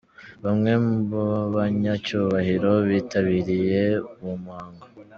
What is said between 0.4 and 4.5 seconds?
Bamwe mu banyacyubahiro bitabiriye uwo